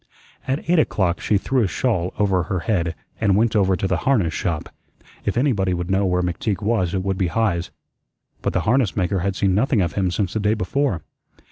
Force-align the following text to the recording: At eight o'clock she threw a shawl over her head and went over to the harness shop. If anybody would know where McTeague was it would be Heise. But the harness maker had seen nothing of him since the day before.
At 0.47 0.67
eight 0.67 0.79
o'clock 0.79 1.19
she 1.19 1.37
threw 1.37 1.61
a 1.61 1.67
shawl 1.67 2.11
over 2.17 2.41
her 2.41 2.61
head 2.61 2.95
and 3.19 3.35
went 3.35 3.55
over 3.55 3.75
to 3.75 3.87
the 3.87 3.97
harness 3.97 4.33
shop. 4.33 4.67
If 5.25 5.37
anybody 5.37 5.75
would 5.75 5.91
know 5.91 6.07
where 6.07 6.23
McTeague 6.23 6.63
was 6.63 6.95
it 6.95 7.03
would 7.03 7.19
be 7.19 7.27
Heise. 7.27 7.69
But 8.41 8.53
the 8.53 8.61
harness 8.61 8.95
maker 8.95 9.19
had 9.19 9.35
seen 9.35 9.53
nothing 9.53 9.79
of 9.79 9.93
him 9.93 10.09
since 10.09 10.33
the 10.33 10.39
day 10.39 10.55
before. 10.55 11.03